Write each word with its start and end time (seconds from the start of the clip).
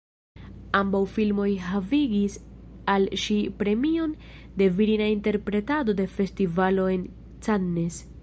Ambaŭ 0.77 1.01
filmoj 1.15 1.47
havigis 1.65 2.37
al 2.93 3.03
ŝi 3.25 3.37
premion 3.59 4.15
de 4.61 4.69
virina 4.79 5.09
interpretado 5.17 5.95
en 6.05 6.11
Festivalo 6.17 6.89
de 6.95 6.99
Cannes. 7.49 8.01